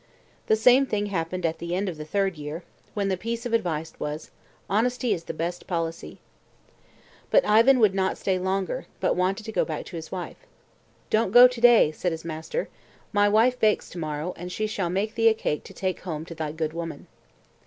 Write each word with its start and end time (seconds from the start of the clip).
The 0.47 0.55
same 0.55 0.87
thing 0.87 1.05
happened 1.05 1.45
at 1.45 1.59
the 1.59 1.75
end 1.75 1.87
of 1.87 1.95
the 1.95 2.05
third 2.05 2.35
year, 2.35 2.63
when 2.95 3.09
the 3.09 3.15
piece 3.17 3.45
of 3.45 3.53
advice 3.53 3.93
was: 3.99 4.31
"Honesty 4.67 5.13
is 5.13 5.25
the 5.25 5.31
best 5.31 5.67
policy." 5.67 6.17
But 7.29 7.45
Ivan 7.45 7.77
would 7.77 7.93
not 7.93 8.17
stay 8.17 8.39
longer, 8.39 8.87
but 8.99 9.15
wanted 9.15 9.43
to 9.45 9.51
go 9.51 9.63
back 9.63 9.85
to 9.85 9.95
his 9.95 10.11
wife. 10.11 10.47
"Don't 11.11 11.29
go 11.29 11.47
to 11.47 11.61
day," 11.61 11.91
said 11.91 12.11
his 12.13 12.25
master; 12.25 12.67
"my 13.13 13.29
wife 13.29 13.59
bakes 13.59 13.91
to 13.91 13.99
morrow, 13.99 14.33
and 14.37 14.51
she 14.51 14.65
shall 14.65 14.89
make 14.89 15.13
thee 15.13 15.29
a 15.29 15.35
cake 15.35 15.63
to 15.65 15.73
take 15.75 15.99
home 15.99 16.25
to 16.25 16.33
thy 16.33 16.51
good 16.51 16.73
woman." 16.73 17.05